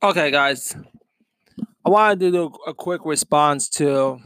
[0.00, 0.76] Okay, guys.
[1.84, 4.20] I wanted to do a quick response to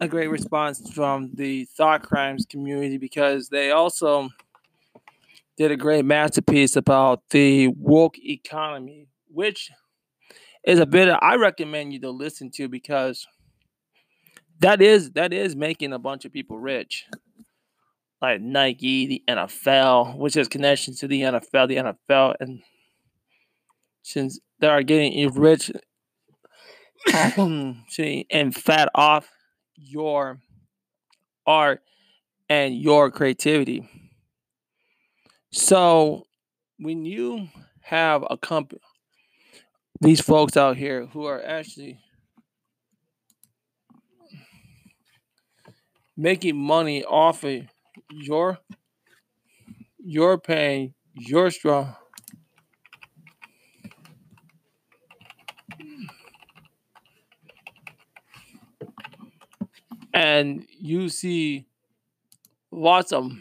[0.00, 4.28] a great response from the thought crimes community because they also
[5.56, 9.70] did a great masterpiece about the woke economy, which
[10.64, 13.24] is a bit I recommend you to listen to because
[14.58, 17.06] that is that is making a bunch of people rich.
[18.20, 22.62] Like Nike, the NFL, which has connections to the NFL, the NFL, and
[24.08, 25.70] since they are getting enriched
[27.12, 29.28] and fat off
[29.76, 30.40] your
[31.46, 31.82] art
[32.48, 33.86] and your creativity.
[35.52, 36.26] So
[36.78, 37.48] when you
[37.82, 38.80] have a company,
[40.00, 42.00] these folks out here who are actually
[46.16, 47.64] making money off of
[48.10, 48.58] your
[49.98, 51.94] your pain, your strong
[60.28, 61.64] and you see
[62.70, 63.32] lots of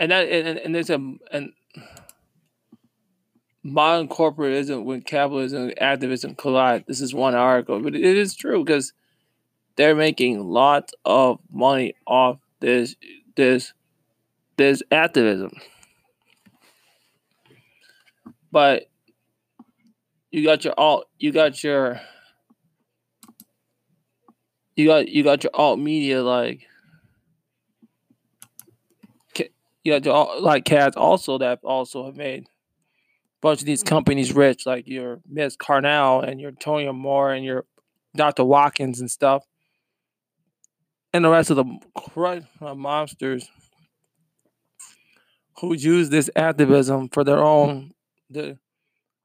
[0.00, 1.52] and that and, and there's a and
[3.62, 6.84] modern corporatism when capitalism and activism collide.
[6.86, 8.92] This is one article, but it is true because
[9.76, 12.96] they're making lots of money off this
[13.34, 13.74] this
[14.56, 15.50] this activism.
[18.50, 18.88] But
[20.30, 22.00] you got your alt, you got your
[24.76, 26.66] you got you got your alt media like
[29.86, 32.46] you got your like cats also that also have made a
[33.40, 37.66] bunch of these companies rich, like your Miss Carnell and your Antonio Moore and your
[38.16, 38.42] Dr.
[38.42, 39.44] Watkins and stuff,
[41.12, 43.48] and the rest of the uh, monsters
[45.60, 47.92] who use this activism for their own
[48.28, 48.58] the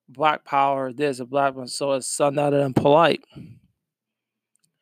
[0.07, 3.23] black power, this a black one, so it's sun out and polite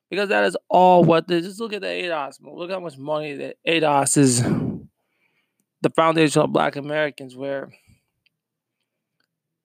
[0.09, 1.45] because that is all what this.
[1.45, 2.39] Just look at the ADOS.
[2.41, 4.43] Look how much money that ADOS is.
[5.81, 7.71] The foundation of Black Americans, where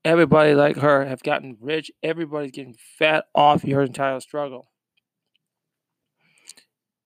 [0.05, 1.91] everybody like her have gotten rich.
[2.05, 4.69] Everybody's getting fat off your entire struggle,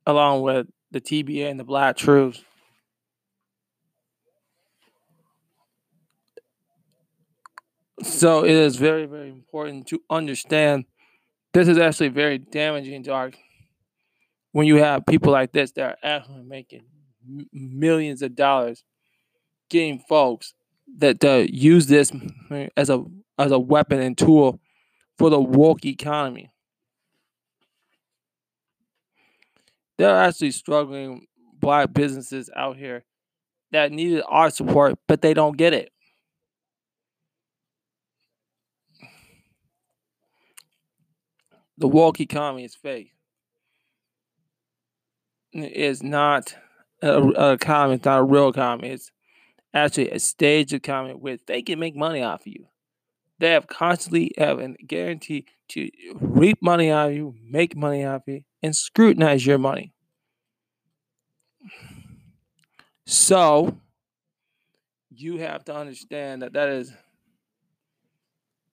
[0.05, 2.45] along with the TBA and the Black Troops.
[8.03, 10.85] So it is very, very important to understand
[11.59, 13.33] this is actually very damaging to our
[14.53, 16.83] when you have people like this that are actually making
[17.53, 18.85] millions of dollars
[19.69, 20.55] getting folks
[20.99, 22.13] that use this
[22.77, 23.05] as a
[23.39, 24.61] as a weapon and tool
[25.19, 26.51] for the woke economy.
[29.99, 31.27] There are actually struggling
[31.59, 33.05] black businesses out here
[33.73, 35.91] that needed our support, but they don't get it.
[41.79, 43.13] The woke economy is fake.
[45.53, 46.57] It is not
[47.01, 47.95] a, economy.
[47.95, 48.91] It's not a real economy.
[48.91, 49.11] It's
[49.73, 52.67] actually a stage of economy where they can make money off of you.
[53.39, 58.23] They have constantly have a guarantee to reap money out of you, make money off
[58.27, 59.93] of you, and scrutinize your money.
[63.07, 63.79] So
[65.11, 66.93] you have to understand that that is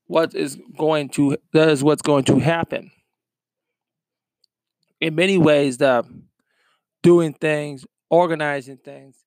[0.08, 2.92] what is going to that is what's going to happen
[5.06, 6.04] in many ways the
[7.04, 9.24] doing things organizing things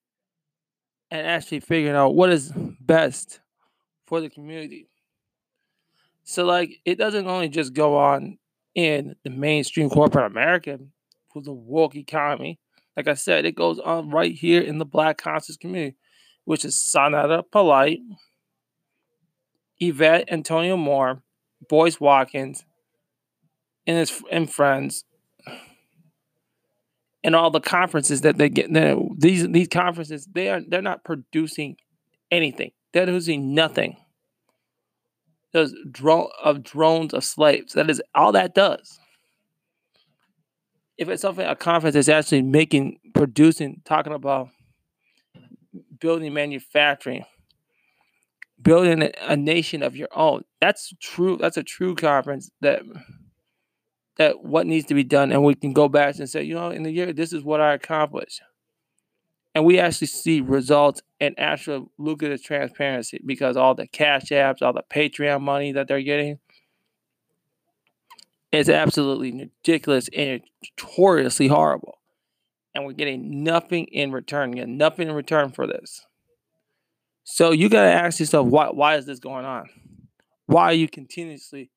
[1.09, 2.51] and actually figuring out what is
[2.81, 3.39] best
[4.05, 4.89] for the community.
[6.25, 8.39] So like it doesn't only just go on
[8.75, 10.79] in the mainstream corporate america
[11.31, 12.59] for the woke economy.
[12.97, 15.95] Like i said it goes on right here in the black conscious community
[16.43, 17.99] which is Sanada Polite,
[19.79, 21.21] Yvette Antonio Moore,
[21.69, 22.65] Boyce Watkins,
[23.87, 25.05] and his and friends,
[27.29, 28.73] and all the conferences that they get.
[29.19, 31.75] These these conferences they are they're not producing
[32.31, 32.71] anything.
[32.91, 33.97] They're producing nothing.
[35.53, 37.73] Those drone of drones of slaves.
[37.73, 38.99] That is all that does.
[40.97, 44.49] If it's something a conference is actually making, producing, talking about
[45.99, 47.25] building manufacturing,
[48.59, 50.45] building a nation of your own.
[50.59, 51.37] That's true.
[51.39, 52.81] That's a true conference that
[54.19, 56.69] that what needs to be done, and we can go back and say, you know,
[56.69, 58.41] in the year, this is what I accomplished,
[59.55, 64.73] and we actually see results and actual lucrative transparency because all the cash apps, all
[64.73, 66.37] the Patreon money that they're getting.
[68.51, 70.41] It's absolutely ridiculous and
[70.79, 71.99] notoriously horrible.
[72.73, 76.05] And we're getting nothing in return, getting nothing in return for this.
[77.23, 79.69] So you got to ask yourself, why, why is this going on?
[80.47, 81.69] Why are you continuously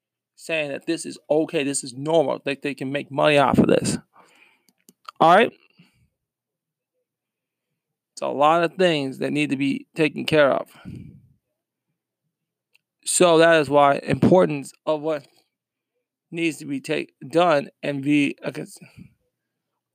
[0.43, 3.69] saying that this is okay, this is normal, that they can make money off of
[3.69, 3.97] this?
[5.21, 5.53] All right.
[8.13, 10.69] It's a lot of things that need to be taken care of.
[13.05, 15.27] So that is why importance of what
[16.31, 18.53] needs to be take done and be a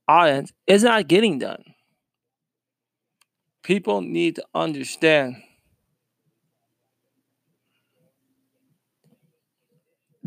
[0.06, 1.62] audience is not getting done.
[3.62, 5.36] People need to understand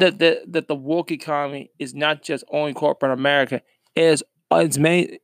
[0.01, 3.61] that the that the woke economy is not just only corporate America.
[3.95, 5.17] It is it's main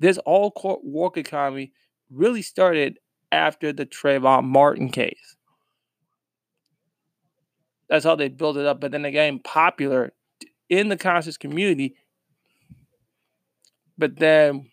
[0.00, 1.72] this all court woke economy
[2.10, 2.98] really started
[3.30, 5.36] after the Trayvon Martin case.
[7.88, 8.80] That's how they built it up.
[8.80, 10.12] But then became popular
[10.68, 11.94] in the conscious community.
[13.96, 14.68] But then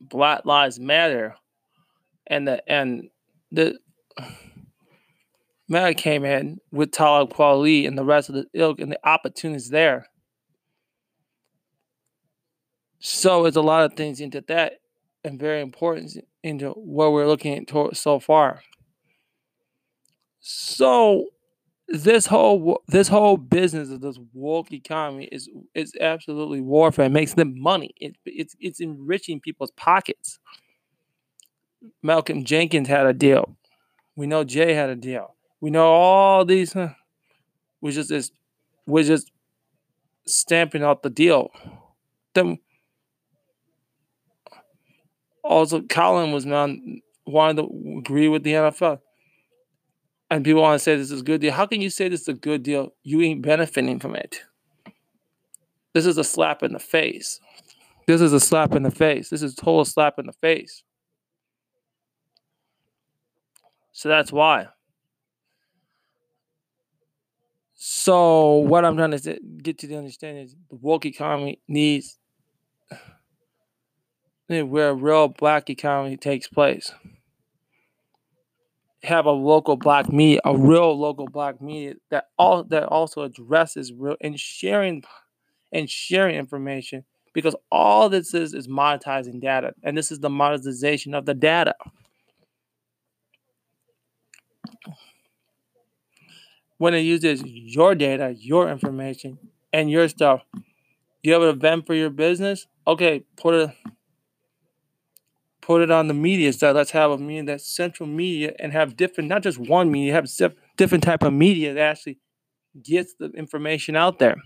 [0.00, 1.34] Black Lives Matter
[2.26, 3.10] and the and
[3.52, 3.78] the
[5.68, 9.70] Matter came in with Talib Kweli and the rest of the ilk and the opportunities
[9.70, 10.08] there.
[12.98, 14.80] So it's a lot of things into that
[15.24, 16.12] and very important
[16.42, 18.62] into what we're looking at so far.
[20.40, 21.28] So
[21.88, 27.06] this whole this whole business of this woke economy is is absolutely warfare.
[27.06, 27.94] It makes them money.
[27.98, 30.38] It, it's it's enriching people's pockets.
[32.02, 33.56] Malcolm Jenkins had a deal.
[34.16, 35.33] We know Jay had a deal.
[35.64, 36.74] We know all these.
[36.74, 36.90] Huh,
[37.80, 38.32] we just is
[38.86, 39.32] we're just
[40.26, 41.52] stamping out the deal.
[42.34, 42.58] Then
[45.42, 46.68] also Colin was not
[47.26, 48.98] wanted to agree with the NFL
[50.30, 51.54] and people want to say this is a good deal.
[51.54, 52.92] How can you say this is a good deal?
[53.02, 54.42] You ain't benefiting from it.
[55.94, 57.40] This is a slap in the face.
[58.06, 59.30] This is a slap in the face.
[59.30, 60.82] This is a total slap in the face.
[63.92, 64.66] So that's why.
[67.86, 72.18] So what I'm trying to get to the understanding is the woke economy needs
[74.48, 76.92] where a real black economy takes place.
[79.02, 83.92] Have a local black media, a real local black media that all that also addresses
[83.92, 85.04] real and sharing
[85.70, 87.04] and sharing information
[87.34, 91.74] because all this is is monetizing data and this is the monetization of the data
[96.78, 99.38] when it uses your data your information
[99.72, 100.42] and your stuff
[101.22, 103.70] you have an event for your business okay put it
[105.64, 106.76] put it on the media side.
[106.76, 110.28] Let's have a media that's central media and have different, not just one media, have
[110.76, 112.18] different type of media that actually
[112.82, 114.36] gets the information out there.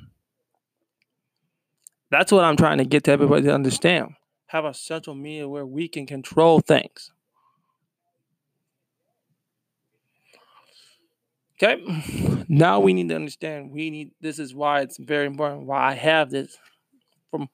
[2.10, 4.12] That's what I'm trying to get to everybody to understand.
[4.46, 7.10] Have a central media where we can control things.
[11.60, 12.44] Okay.
[12.48, 15.94] Now we need to understand we need this is why it's very important why I
[15.94, 16.56] have this
[17.32, 17.48] from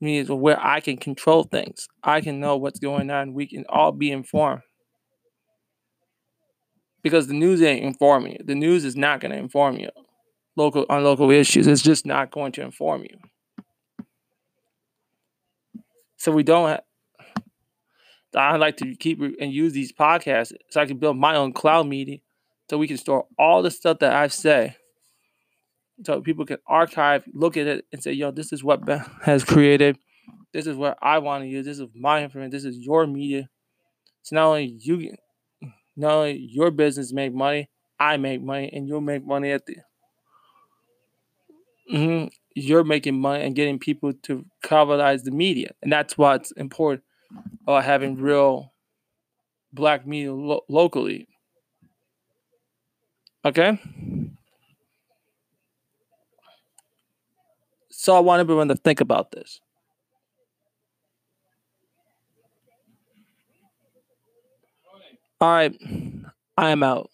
[0.00, 1.86] means where I can control things.
[2.02, 3.34] I can know what's going on.
[3.34, 4.62] We can all be informed.
[7.02, 8.38] Because the news ain't informing you.
[8.44, 9.90] The news is not going to inform you
[10.56, 11.66] local on local issues.
[11.66, 13.18] It's just not going to inform you.
[16.16, 16.82] So we don't have,
[18.34, 21.86] I like to keep and use these podcasts so I can build my own cloud
[21.86, 22.18] media
[22.68, 24.76] so we can store all the stuff that I say
[26.04, 29.44] so people can archive, look at it, and say, "Yo, this is what Ben has
[29.44, 29.98] created.
[30.52, 31.66] This is what I want to use.
[31.66, 32.50] This is my information.
[32.50, 33.48] This is your media."
[34.22, 35.14] So not only you,
[35.96, 39.76] not only your business make money, I make money, and you'll make money at the.
[41.92, 47.04] Mm-hmm, you're making money and getting people to capitalize the media, and that's what's important
[47.62, 48.72] about having real
[49.72, 51.28] black media lo- locally.
[53.46, 53.78] Okay.
[57.90, 59.60] So I want everyone to think about this.
[65.40, 65.74] All right,
[66.56, 67.10] I am out.